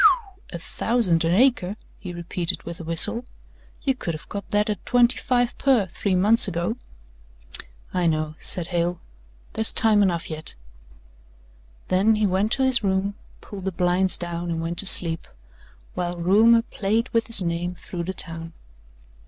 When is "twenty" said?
4.83-5.19